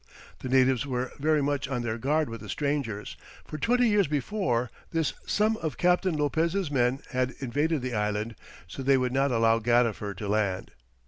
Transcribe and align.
The 0.39 0.49
natives 0.49 0.87
were 0.87 1.11
very 1.19 1.43
much 1.43 1.67
on 1.67 1.83
their 1.83 1.99
guard 1.99 2.27
with 2.27 2.41
the 2.41 2.49
strangers, 2.49 3.15
for 3.45 3.59
twenty 3.59 3.87
years 3.87 4.07
before 4.07 4.71
this 4.89 5.13
some 5.27 5.57
of 5.57 5.77
Captain 5.77 6.17
Lopez' 6.17 6.71
men 6.71 7.01
had 7.11 7.35
invaded 7.39 7.83
the 7.83 7.93
island; 7.93 8.33
so 8.67 8.81
they 8.81 8.97
would 8.97 9.13
not 9.13 9.31
allow 9.31 9.59
Gadifer 9.59 10.15
to 10.15 10.27
land. 10.27 10.71